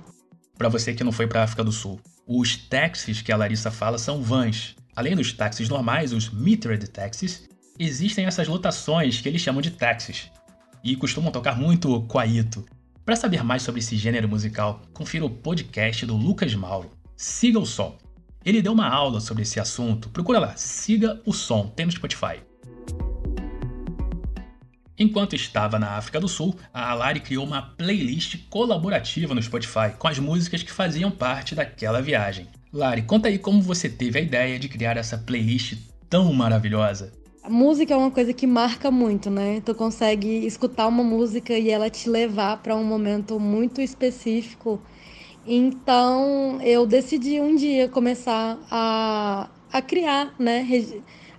Para 0.56 0.68
você 0.68 0.94
que 0.94 1.02
não 1.02 1.10
foi 1.10 1.26
para 1.26 1.40
a 1.40 1.42
África 1.42 1.64
do 1.64 1.72
Sul, 1.72 2.00
os 2.24 2.56
táxis 2.56 3.20
que 3.20 3.32
a 3.32 3.36
Larissa 3.36 3.72
fala 3.72 3.98
são 3.98 4.22
vans. 4.22 4.76
Além 4.94 5.16
dos 5.16 5.32
táxis 5.32 5.68
normais, 5.68 6.12
os 6.12 6.30
metered 6.30 6.88
taxis, 6.88 7.48
existem 7.76 8.24
essas 8.24 8.46
lotações 8.46 9.20
que 9.20 9.28
eles 9.28 9.42
chamam 9.42 9.60
de 9.60 9.72
táxis 9.72 10.30
e 10.84 10.94
costumam 10.94 11.32
tocar 11.32 11.58
muito 11.58 12.02
Quaito. 12.02 12.64
Para 13.04 13.16
saber 13.16 13.42
mais 13.42 13.62
sobre 13.62 13.80
esse 13.80 13.96
gênero 13.96 14.28
musical, 14.28 14.80
confira 14.94 15.24
o 15.24 15.30
podcast 15.30 16.06
do 16.06 16.16
Lucas 16.16 16.54
Mauro. 16.54 16.92
Siga 17.16 17.58
o 17.58 17.66
som. 17.66 17.98
Ele 18.44 18.62
deu 18.62 18.74
uma 18.74 18.88
aula 18.88 19.20
sobre 19.20 19.42
esse 19.42 19.58
assunto. 19.58 20.08
Procura 20.10 20.38
lá, 20.38 20.56
siga 20.56 21.20
o 21.26 21.32
som, 21.32 21.66
tem 21.66 21.84
no 21.84 21.90
Spotify. 21.90 22.47
Enquanto 24.98 25.36
estava 25.36 25.78
na 25.78 25.92
África 25.92 26.18
do 26.18 26.26
Sul, 26.26 26.56
a 26.74 26.90
Alari 26.90 27.20
criou 27.20 27.46
uma 27.46 27.62
playlist 27.62 28.36
colaborativa 28.50 29.32
no 29.32 29.42
Spotify 29.42 29.92
com 29.96 30.08
as 30.08 30.18
músicas 30.18 30.62
que 30.62 30.72
faziam 30.72 31.10
parte 31.10 31.54
daquela 31.54 32.02
viagem. 32.02 32.48
Lari, 32.72 33.02
conta 33.02 33.28
aí 33.28 33.38
como 33.38 33.62
você 33.62 33.88
teve 33.88 34.18
a 34.18 34.22
ideia 34.22 34.58
de 34.58 34.68
criar 34.68 34.96
essa 34.96 35.16
playlist 35.16 35.78
tão 36.10 36.32
maravilhosa. 36.32 37.12
A 37.44 37.48
música 37.48 37.94
é 37.94 37.96
uma 37.96 38.10
coisa 38.10 38.32
que 38.32 38.46
marca 38.46 38.90
muito, 38.90 39.30
né? 39.30 39.62
Tu 39.64 39.74
consegue 39.74 40.44
escutar 40.44 40.88
uma 40.88 41.04
música 41.04 41.56
e 41.56 41.70
ela 41.70 41.88
te 41.88 42.10
levar 42.10 42.58
para 42.58 42.74
um 42.74 42.84
momento 42.84 43.38
muito 43.38 43.80
específico. 43.80 44.82
Então, 45.46 46.60
eu 46.60 46.84
decidi 46.84 47.40
um 47.40 47.54
dia 47.54 47.88
começar 47.88 48.58
a, 48.70 49.48
a 49.72 49.80
criar, 49.80 50.34
né? 50.38 50.60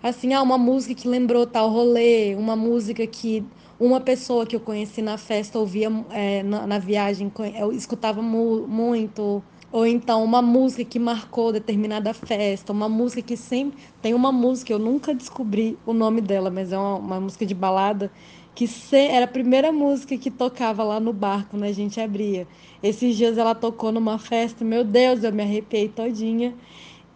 Assim, 0.02 0.34
ah, 0.34 0.42
uma 0.42 0.58
música 0.58 0.96
que 0.96 1.08
lembrou 1.08 1.46
tal 1.46 1.70
rolê, 1.70 2.36
uma 2.36 2.56
música 2.56 3.06
que 3.06 3.44
uma 3.80 4.02
pessoa 4.02 4.46
que 4.46 4.56
eu 4.56 4.60
conheci 4.60 5.02
na 5.02 5.18
festa 5.18 5.58
ouvia 5.58 5.90
é, 6.12 6.44
na, 6.44 6.68
na, 6.68 6.80
viagem, 6.80 7.32
eu 7.58 7.72
escutava 7.72 8.22
mu 8.22 8.68
muito. 8.68 9.42
Ou 9.72 9.86
então 9.86 10.24
uma 10.24 10.42
música 10.42 10.84
que 10.84 10.98
marcou 10.98 11.54
determinada 11.54 12.14
festa, 12.14 12.74
uma 12.74 12.90
música 12.90 13.22
que 13.22 13.38
sempre. 13.38 13.80
Tem 14.02 14.14
uma 14.14 14.32
música, 14.32 14.74
eu 14.74 14.80
nunca 14.80 15.14
descobri 15.14 15.78
o 15.86 15.94
nome 15.94 16.22
dela, 16.22 16.50
mas 16.50 16.74
é 16.74 16.78
uma, 16.78 16.96
uma 16.96 17.20
música 17.22 17.46
de 17.46 17.54
balada, 17.54 18.12
que 18.56 18.68
se, 18.68 18.98
era 18.98 19.26
a 19.26 19.28
primeira 19.28 19.72
música 19.72 20.18
que 20.18 20.32
tocava 20.32 20.84
lá 20.84 21.00
no 21.00 21.14
bar 21.14 21.48
quando 21.50 21.64
a 21.64 21.72
gente 21.72 22.02
abria. 22.02 22.48
Esses 22.84 23.16
dias 23.16 23.38
ela 23.38 23.56
tocou 23.56 23.92
numa 23.92 24.18
festa, 24.18 24.66
meu 24.66 24.84
Deus, 24.84 25.24
eu 25.24 25.32
me 25.32 25.44
arrepiei 25.44 25.88
todinha 25.88 26.54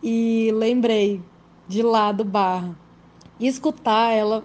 e 0.01 0.51
lembrei 0.53 1.21
de 1.67 1.81
lá 1.81 2.11
do 2.11 2.23
bar. 2.23 2.75
E 3.39 3.47
escutar 3.47 4.11
ela, 4.11 4.43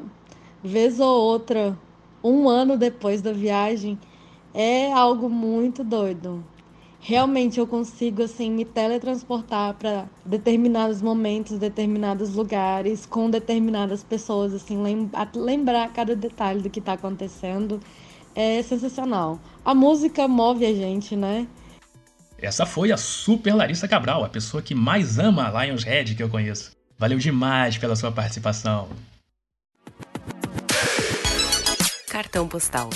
vez 0.63 0.99
ou 1.01 1.21
outra, 1.21 1.79
um 2.23 2.49
ano 2.49 2.77
depois 2.77 3.23
da 3.23 3.33
viagem, 3.33 3.99
é 4.55 4.93
algo 4.93 5.29
muito 5.29 5.85
doido. 5.85 6.45
realmente 7.01 7.59
eu 7.59 7.67
consigo 7.67 8.23
assim 8.23 8.51
me 8.51 8.65
teletransportar 8.65 9.75
para 9.75 10.07
determinados 10.25 11.01
momentos, 11.01 11.59
determinados 11.59 12.35
lugares, 12.35 13.07
com 13.07 13.31
determinadas 13.31 14.03
pessoas, 14.03 14.53
assim, 14.53 14.77
lembrar 15.35 15.93
cada 15.93 16.15
detalhe 16.17 16.61
do 16.61 16.71
que 16.71 16.81
está 16.81 16.95
acontecendo. 16.95 17.81
É 18.35 18.63
sensacional. 18.63 19.41
A 19.65 19.75
música 19.75 20.29
move 20.29 20.65
a 20.65 20.73
gente, 20.73 21.17
né? 21.17 21.47
Essa 22.41 22.65
foi 22.65 22.93
a 22.93 22.97
Super 22.97 23.55
Larissa 23.55 23.89
Cabral, 23.89 24.23
a 24.23 24.29
pessoa 24.29 24.63
que 24.63 24.75
mais 24.75 25.19
ama 25.19 25.49
a 25.49 25.65
Lions 25.65 25.83
Head 25.83 26.15
que 26.15 26.23
eu 26.23 26.29
conheço. 26.29 26.71
Valeu 26.99 27.17
demais 27.17 27.79
pela 27.79 27.95
sua 27.95 28.11
participação. 28.11 28.89
Cartão 32.11 32.49
postal. 32.49 32.91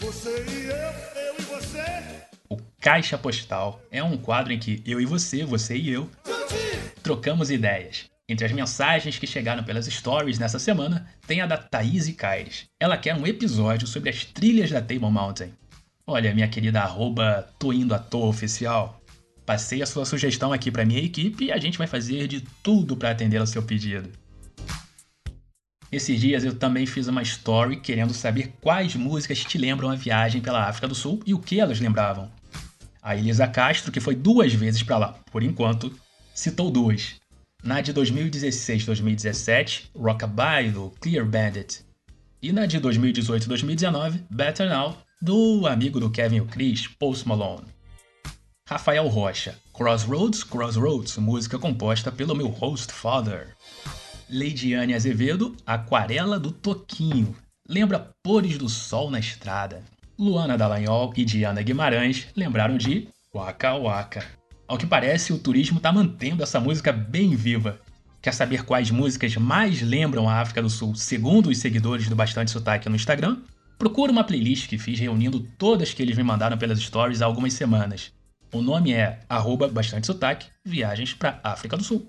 Você 0.00 0.46
e 0.48 0.64
eu, 0.64 1.22
eu 1.22 1.34
e 1.38 1.42
você. 1.42 1.82
O 2.48 2.56
Caixa 2.80 3.18
Postal 3.18 3.82
é 3.90 4.02
um 4.02 4.16
quadro 4.16 4.54
em 4.54 4.58
que 4.58 4.82
eu 4.86 4.98
e 4.98 5.04
você, 5.04 5.44
você 5.44 5.76
e 5.76 5.90
eu, 5.90 6.08
trocamos 7.02 7.50
ideias. 7.50 8.06
Entre 8.26 8.46
as 8.46 8.52
mensagens 8.52 9.18
que 9.18 9.26
chegaram 9.26 9.62
pelas 9.62 9.84
stories 9.84 10.38
nessa 10.38 10.58
semana, 10.58 11.06
tem 11.26 11.42
a 11.42 11.46
da 11.46 11.58
Thaís 11.58 12.10
Caires. 12.16 12.64
Ela 12.80 12.96
quer 12.96 13.14
um 13.14 13.26
episódio 13.26 13.86
sobre 13.86 14.08
as 14.08 14.24
trilhas 14.24 14.70
da 14.70 14.80
Table 14.80 15.10
Mountain. 15.10 15.52
Olha, 16.06 16.34
minha 16.34 16.48
querida 16.48 16.80
arroba 16.80 17.48
Tô 17.58 17.72
Indo 17.72 17.94
à 17.94 17.98
Toa 17.98 18.26
Oficial, 18.26 19.00
passei 19.46 19.82
a 19.82 19.86
sua 19.86 20.04
sugestão 20.04 20.52
aqui 20.52 20.70
para 20.70 20.84
minha 20.84 21.00
equipe 21.00 21.44
e 21.44 21.52
a 21.52 21.58
gente 21.58 21.78
vai 21.78 21.86
fazer 21.86 22.26
de 22.26 22.40
tudo 22.62 22.96
para 22.96 23.10
atender 23.10 23.38
ao 23.38 23.46
seu 23.46 23.62
pedido. 23.62 24.10
Esses 25.92 26.20
dias 26.20 26.42
eu 26.42 26.54
também 26.54 26.86
fiz 26.86 27.06
uma 27.06 27.22
story 27.22 27.76
querendo 27.76 28.12
saber 28.14 28.52
quais 28.60 28.96
músicas 28.96 29.44
te 29.44 29.58
lembram 29.58 29.90
a 29.90 29.94
viagem 29.94 30.40
pela 30.40 30.66
África 30.66 30.88
do 30.88 30.94
Sul 30.94 31.20
e 31.24 31.34
o 31.34 31.38
que 31.38 31.60
elas 31.60 31.78
lembravam. 31.78 32.32
A 33.00 33.14
Elisa 33.14 33.46
Castro, 33.46 33.92
que 33.92 34.00
foi 34.00 34.16
duas 34.16 34.52
vezes 34.52 34.82
para 34.82 34.98
lá, 34.98 35.08
por 35.30 35.42
enquanto, 35.42 35.94
citou 36.34 36.70
duas. 36.70 37.16
Na 37.62 37.80
de 37.80 37.92
2016-2017, 37.94 39.90
Rockabye, 39.94 40.70
do 40.70 40.90
Clear 41.00 41.26
Bandit. 41.26 41.84
E 42.40 42.52
na 42.52 42.66
de 42.66 42.80
2018-2019, 42.80 44.22
Better 44.30 44.68
Now, 44.68 44.96
do 45.22 45.68
amigo 45.68 46.00
do 46.00 46.10
Kevin 46.10 46.40
o 46.40 46.46
Chris, 46.46 46.88
Post 46.88 47.28
Malone. 47.28 47.68
Rafael 48.68 49.06
Rocha, 49.06 49.56
Crossroads, 49.72 50.42
Crossroads, 50.42 51.16
música 51.16 51.60
composta 51.60 52.10
pelo 52.10 52.34
meu 52.34 52.48
host 52.48 52.92
father. 52.92 53.54
Leidiane 54.28 54.94
Azevedo, 54.94 55.56
Aquarela 55.64 56.40
do 56.40 56.50
Toquinho, 56.50 57.36
lembra 57.68 58.10
Pores 58.20 58.58
do 58.58 58.68
Sol 58.68 59.12
na 59.12 59.20
Estrada. 59.20 59.84
Luana 60.18 60.58
Dallagnol 60.58 61.12
e 61.16 61.24
Diana 61.24 61.62
Guimarães 61.62 62.26
lembraram 62.34 62.76
de 62.76 63.06
Waka 63.32 63.74
Waka. 63.74 64.24
Ao 64.66 64.76
que 64.76 64.86
parece, 64.86 65.32
o 65.32 65.38
turismo 65.38 65.76
está 65.76 65.92
mantendo 65.92 66.42
essa 66.42 66.58
música 66.58 66.92
bem 66.92 67.36
viva. 67.36 67.78
Quer 68.20 68.34
saber 68.34 68.64
quais 68.64 68.90
músicas 68.90 69.36
mais 69.36 69.82
lembram 69.82 70.28
a 70.28 70.40
África 70.40 70.60
do 70.60 70.70
Sul, 70.70 70.96
segundo 70.96 71.48
os 71.48 71.58
seguidores 71.58 72.08
do 72.08 72.16
Bastante 72.16 72.50
Sotaque 72.50 72.88
no 72.88 72.96
Instagram? 72.96 73.38
Procura 73.82 74.12
uma 74.12 74.22
playlist 74.22 74.68
que 74.68 74.78
fiz 74.78 75.00
reunindo 75.00 75.40
todas 75.58 75.92
que 75.92 76.00
eles 76.00 76.16
me 76.16 76.22
mandaram 76.22 76.56
pelas 76.56 76.78
stories 76.78 77.20
há 77.20 77.26
algumas 77.26 77.52
semanas. 77.52 78.12
O 78.54 78.62
nome 78.62 78.92
é 78.92 79.18
arroba 79.28 79.66
Bastante 79.66 80.06
Sotaque, 80.06 80.46
Viagens 80.64 81.14
para 81.14 81.40
África 81.42 81.76
do 81.76 81.82
Sul. 81.82 82.06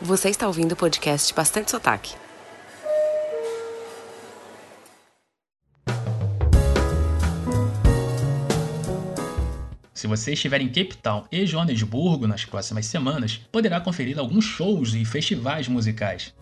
Você 0.00 0.28
está 0.30 0.46
ouvindo 0.46 0.74
o 0.74 0.76
podcast 0.76 1.34
Bastante 1.34 1.72
Sotaque. 1.72 2.27
Se 9.98 10.06
você 10.06 10.34
estiver 10.34 10.60
em 10.60 10.68
Cape 10.68 10.96
Town 10.98 11.24
e 11.28 11.44
Joanesburgo 11.44 12.28
nas 12.28 12.44
próximas 12.44 12.86
semanas, 12.86 13.40
poderá 13.50 13.80
conferir 13.80 14.16
alguns 14.16 14.44
shows 14.44 14.94
e 14.94 15.04
festivais 15.04 15.66
musicais. 15.66 16.32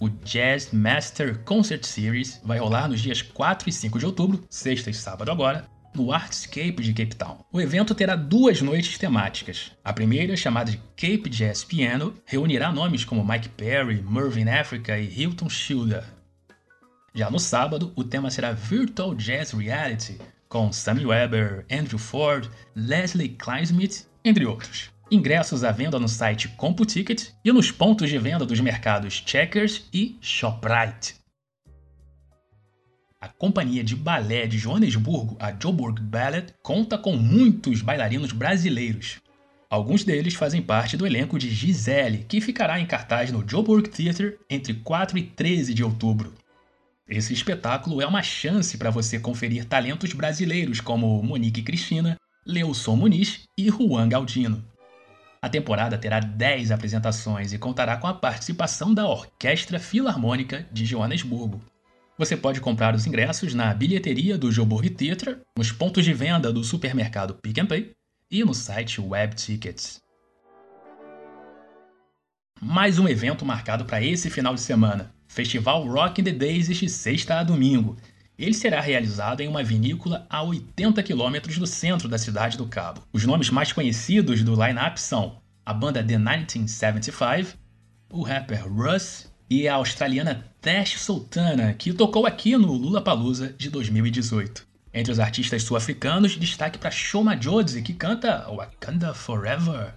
O 0.00 0.08
Jazz 0.08 0.72
Master 0.72 1.38
Concert 1.44 1.84
Series 1.84 2.40
vai 2.44 2.58
rolar 2.58 2.88
nos 2.88 3.00
dias 3.00 3.22
4 3.22 3.68
e 3.68 3.72
5 3.72 3.96
de 3.96 4.06
outubro, 4.06 4.44
sexta 4.50 4.90
e 4.90 4.94
sábado 4.94 5.30
agora, 5.30 5.68
no 5.94 6.12
Artscape 6.12 6.82
de 6.82 6.92
Cape 6.92 7.14
Town. 7.14 7.38
O 7.52 7.60
evento 7.60 7.94
terá 7.94 8.16
duas 8.16 8.60
noites 8.60 8.98
temáticas. 8.98 9.70
A 9.84 9.92
primeira, 9.92 10.36
chamada 10.36 10.72
de 10.72 10.78
Cape 10.96 11.30
Jazz 11.30 11.62
Piano, 11.62 12.12
reunirá 12.26 12.72
nomes 12.72 13.04
como 13.04 13.24
Mike 13.24 13.50
Perry, 13.50 14.02
Mervyn 14.02 14.48
Africa 14.48 14.98
e 14.98 15.06
Hilton 15.06 15.48
Schilder. 15.48 16.02
Já 17.14 17.30
no 17.30 17.38
sábado, 17.38 17.92
o 17.94 18.02
tema 18.02 18.32
será 18.32 18.50
Virtual 18.50 19.14
Jazz 19.14 19.52
Reality, 19.52 20.18
com 20.50 20.72
Sammy 20.72 21.06
Weber, 21.06 21.64
Andrew 21.70 21.98
Ford, 21.98 22.50
Leslie 22.74 23.28
Kleinsmith, 23.28 24.06
entre 24.24 24.44
outros. 24.44 24.90
Ingressos 25.08 25.62
à 25.62 25.70
venda 25.70 25.98
no 25.98 26.08
site 26.08 26.48
CompuTicket 26.48 27.28
e 27.44 27.52
nos 27.52 27.70
pontos 27.70 28.10
de 28.10 28.18
venda 28.18 28.44
dos 28.44 28.58
mercados 28.60 29.22
Checkers 29.24 29.88
e 29.94 30.18
Shoprite. 30.20 31.14
A 33.20 33.28
companhia 33.28 33.84
de 33.84 33.94
balé 33.94 34.46
de 34.46 34.58
Joanesburgo, 34.58 35.36
a 35.38 35.52
Joburg 35.52 36.00
Ballet, 36.02 36.52
conta 36.62 36.98
com 36.98 37.14
muitos 37.16 37.80
bailarinos 37.80 38.32
brasileiros. 38.32 39.20
Alguns 39.68 40.02
deles 40.02 40.34
fazem 40.34 40.60
parte 40.60 40.96
do 40.96 41.06
elenco 41.06 41.38
de 41.38 41.48
Gisele, 41.48 42.24
que 42.28 42.40
ficará 42.40 42.80
em 42.80 42.86
cartaz 42.86 43.30
no 43.30 43.48
Joburg 43.48 43.88
Theatre 43.88 44.36
entre 44.48 44.74
4 44.74 45.16
e 45.16 45.22
13 45.22 45.74
de 45.74 45.84
outubro. 45.84 46.34
Esse 47.10 47.32
espetáculo 47.32 48.00
é 48.00 48.06
uma 48.06 48.22
chance 48.22 48.78
para 48.78 48.88
você 48.88 49.18
conferir 49.18 49.64
talentos 49.64 50.12
brasileiros 50.12 50.80
como 50.80 51.20
Monique 51.20 51.60
Cristina, 51.60 52.14
Leilson 52.46 52.94
Muniz 52.94 53.48
e 53.58 53.68
Juan 53.68 54.08
Galdino. 54.08 54.64
A 55.42 55.48
temporada 55.48 55.98
terá 55.98 56.20
10 56.20 56.70
apresentações 56.70 57.52
e 57.52 57.58
contará 57.58 57.96
com 57.96 58.06
a 58.06 58.14
participação 58.14 58.94
da 58.94 59.08
Orquestra 59.08 59.80
Filarmônica 59.80 60.68
de 60.70 60.86
Joanesburgo. 60.86 61.60
Você 62.16 62.36
pode 62.36 62.60
comprar 62.60 62.94
os 62.94 63.06
ingressos 63.08 63.54
na 63.54 63.74
bilheteria 63.74 64.38
do 64.38 64.52
Joburg 64.52 64.88
Theatre, 64.90 65.38
nos 65.58 65.72
pontos 65.72 66.04
de 66.04 66.12
venda 66.12 66.52
do 66.52 66.62
supermercado 66.62 67.34
Pick 67.34 67.58
and 67.58 67.66
Pay 67.66 67.90
e 68.30 68.44
no 68.44 68.54
site 68.54 69.00
Web 69.00 69.34
Tickets. 69.34 69.98
Mais 72.60 73.00
um 73.00 73.08
evento 73.08 73.44
marcado 73.44 73.84
para 73.84 74.00
esse 74.00 74.30
final 74.30 74.54
de 74.54 74.60
semana. 74.60 75.12
Festival 75.30 75.86
Rock 75.86 76.20
in 76.20 76.24
the 76.24 76.32
Days 76.32 76.66
de 76.66 76.88
sexta 76.88 77.38
a 77.38 77.44
domingo. 77.44 77.96
Ele 78.36 78.52
será 78.52 78.80
realizado 78.80 79.40
em 79.40 79.46
uma 79.46 79.62
vinícola 79.62 80.26
a 80.28 80.42
80 80.42 81.00
quilômetros 81.04 81.56
do 81.56 81.68
centro 81.68 82.08
da 82.08 82.18
cidade 82.18 82.58
do 82.58 82.66
Cabo. 82.66 83.00
Os 83.12 83.24
nomes 83.24 83.48
mais 83.48 83.72
conhecidos 83.72 84.42
do 84.42 84.60
line-up 84.60 85.00
são 85.00 85.36
a 85.64 85.72
banda 85.72 86.02
The 86.02 86.18
1975, 86.18 87.56
o 88.10 88.22
rapper 88.24 88.66
Russ 88.68 89.30
e 89.48 89.68
a 89.68 89.74
australiana 89.74 90.44
Tash 90.60 90.98
Sultana, 90.98 91.74
que 91.74 91.92
tocou 91.92 92.26
aqui 92.26 92.56
no 92.56 92.72
Lula 92.72 93.00
Palusa 93.00 93.54
de 93.56 93.70
2018. 93.70 94.66
Entre 94.92 95.12
os 95.12 95.20
artistas 95.20 95.62
sul-africanos, 95.62 96.36
destaque 96.36 96.76
para 96.76 96.90
Shoma 96.90 97.40
Jodsey, 97.40 97.82
que 97.82 97.94
canta 97.94 98.50
Wakanda 98.50 99.14
Forever. 99.14 99.94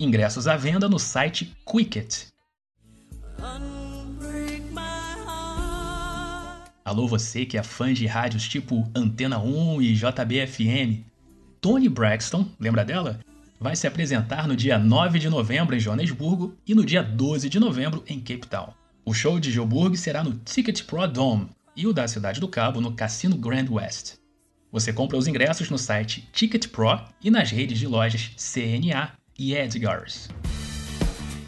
Ingressos 0.00 0.46
à 0.46 0.56
venda 0.56 0.88
no 0.88 0.96
site 0.96 1.56
Quicket. 1.66 2.26
Alô 6.84 7.08
você 7.08 7.44
que 7.44 7.58
é 7.58 7.62
fã 7.64 7.92
de 7.92 8.06
rádios 8.06 8.48
tipo 8.48 8.88
Antena 8.94 9.40
1 9.40 9.82
e 9.82 9.94
JBFM. 9.94 11.04
Tony 11.60 11.88
Braxton, 11.88 12.46
lembra 12.60 12.84
dela? 12.84 13.18
Vai 13.58 13.74
se 13.74 13.88
apresentar 13.88 14.46
no 14.46 14.54
dia 14.54 14.78
9 14.78 15.18
de 15.18 15.28
novembro 15.28 15.74
em 15.74 15.80
Joanesburgo 15.80 16.56
e 16.64 16.76
no 16.76 16.84
dia 16.84 17.02
12 17.02 17.48
de 17.48 17.58
novembro 17.58 18.04
em 18.06 18.20
Cape 18.20 18.46
Town. 18.46 18.72
O 19.04 19.12
show 19.12 19.40
de 19.40 19.50
Joburg 19.50 19.96
será 19.96 20.22
no 20.22 20.34
Ticket 20.44 20.84
Pro 20.84 21.08
Dome 21.08 21.48
e 21.74 21.88
o 21.88 21.92
da 21.92 22.06
Cidade 22.06 22.38
do 22.38 22.46
Cabo 22.46 22.80
no 22.80 22.92
Cassino 22.92 23.36
Grand 23.36 23.66
West. 23.68 24.14
Você 24.70 24.92
compra 24.92 25.18
os 25.18 25.26
ingressos 25.26 25.68
no 25.70 25.78
site 25.78 26.28
Ticket 26.32 26.68
Pro 26.68 27.00
e 27.20 27.32
nas 27.32 27.50
redes 27.50 27.80
de 27.80 27.88
lojas 27.88 28.30
CNA 28.36 29.17
e 29.38 29.54
Edgars. 29.54 30.28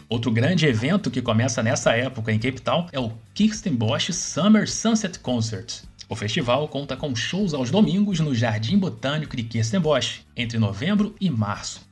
Outro 0.07 0.31
grande 0.31 0.65
evento 0.65 1.11
que 1.11 1.21
começa 1.21 1.61
nessa 1.61 1.95
época 1.95 2.31
em 2.31 2.39
Cape 2.39 2.61
Town 2.61 2.87
é 2.91 2.99
o 2.99 3.11
Kirsten 3.33 3.75
Bosch 3.75 4.11
Summer 4.11 4.69
Sunset 4.69 5.19
Concert. 5.19 5.83
O 6.09 6.15
festival 6.15 6.67
conta 6.67 6.97
com 6.97 7.15
shows 7.15 7.53
aos 7.53 7.71
domingos 7.71 8.19
no 8.19 8.35
Jardim 8.35 8.77
Botânico 8.77 9.37
de 9.37 9.43
Kirsten 9.43 9.79
Bosch, 9.79 10.21
entre 10.35 10.57
novembro 10.57 11.15
e 11.19 11.29
março. 11.29 11.89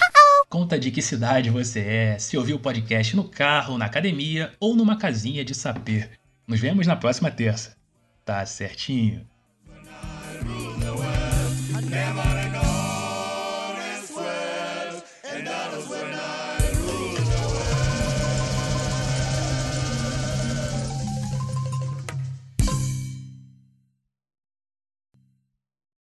Conta 0.53 0.79
de 0.79 0.91
que 0.91 1.01
cidade 1.01 1.49
você 1.49 1.81
é, 1.81 2.19
se 2.19 2.37
ouviu 2.37 2.57
o 2.57 2.61
podcast 2.61 3.17
no 3.17 3.25
carro, 3.25 3.79
na 3.79 3.87
academia 3.87 4.53
ou 4.61 4.77
numa 4.77 4.99
casinha 4.99 5.43
de 5.43 5.55
saber. 5.55 6.11
Nos 6.47 6.61
vemos 6.61 6.87
na 6.87 6.95
próxima 6.95 7.31
terça. 7.31 7.75
Tá 8.23 8.45
certinho? 8.45 9.27